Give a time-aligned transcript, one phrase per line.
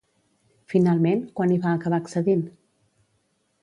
[0.73, 2.47] Finalment, quan hi va acabar accedint?